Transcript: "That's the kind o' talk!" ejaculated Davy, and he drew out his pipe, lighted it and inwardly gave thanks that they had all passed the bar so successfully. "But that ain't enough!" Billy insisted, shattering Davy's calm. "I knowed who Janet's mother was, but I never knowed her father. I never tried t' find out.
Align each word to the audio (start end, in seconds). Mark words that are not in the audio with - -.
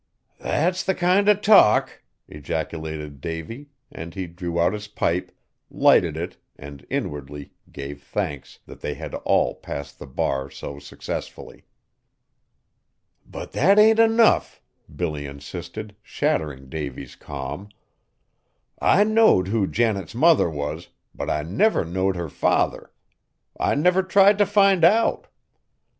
"That's 0.39 0.83
the 0.83 0.95
kind 0.95 1.29
o' 1.29 1.35
talk!" 1.35 2.01
ejaculated 2.27 3.21
Davy, 3.21 3.69
and 3.91 4.15
he 4.15 4.25
drew 4.25 4.59
out 4.59 4.73
his 4.73 4.87
pipe, 4.87 5.31
lighted 5.69 6.17
it 6.17 6.37
and 6.55 6.83
inwardly 6.89 7.53
gave 7.71 8.01
thanks 8.01 8.57
that 8.65 8.81
they 8.81 8.95
had 8.95 9.13
all 9.13 9.53
passed 9.53 9.99
the 9.99 10.07
bar 10.07 10.49
so 10.49 10.79
successfully. 10.79 11.65
"But 13.27 13.51
that 13.51 13.77
ain't 13.77 13.99
enough!" 13.99 14.59
Billy 14.95 15.27
insisted, 15.27 15.95
shattering 16.01 16.67
Davy's 16.67 17.15
calm. 17.15 17.69
"I 18.81 19.03
knowed 19.03 19.49
who 19.49 19.67
Janet's 19.67 20.15
mother 20.15 20.49
was, 20.49 20.89
but 21.13 21.29
I 21.29 21.43
never 21.43 21.85
knowed 21.85 22.15
her 22.15 22.27
father. 22.27 22.91
I 23.59 23.75
never 23.75 24.01
tried 24.01 24.39
t' 24.39 24.45
find 24.45 24.83
out. 24.83 25.27